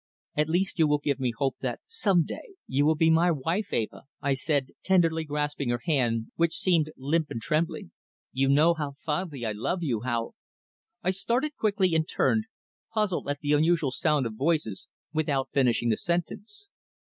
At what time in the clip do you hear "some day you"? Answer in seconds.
1.85-2.87